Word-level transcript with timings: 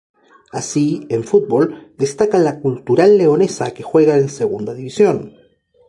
Así, 0.51 1.05
en 1.11 1.23
fútbol, 1.23 1.93
destaca 1.95 2.39
la 2.39 2.59
Cultural 2.59 3.19
Leonesa 3.19 3.69
que 3.69 3.83
juega 3.83 4.17
en 4.17 4.29
Segunda 4.29 4.73
División. 4.73 5.35